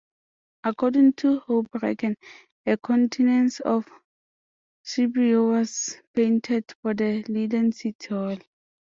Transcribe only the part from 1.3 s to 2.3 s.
Houbraken,